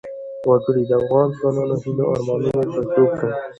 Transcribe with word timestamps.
وګړي 0.49 0.83
د 0.89 0.91
افغان 1.01 1.27
ځوانانو 1.37 1.69
د 1.69 1.73
هیلو 1.81 2.03
او 2.09 2.11
ارمانونو 2.15 2.47
استازیتوب 2.61 3.09
کوي. 3.19 3.33